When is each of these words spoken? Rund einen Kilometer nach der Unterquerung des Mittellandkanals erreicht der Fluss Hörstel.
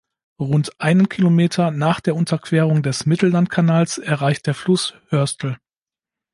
Rund 0.39 0.81
einen 0.81 1.09
Kilometer 1.09 1.69
nach 1.69 1.99
der 1.99 2.15
Unterquerung 2.15 2.81
des 2.81 3.05
Mittellandkanals 3.05 3.99
erreicht 3.99 4.47
der 4.47 4.55
Fluss 4.55 4.95
Hörstel. 5.09 5.57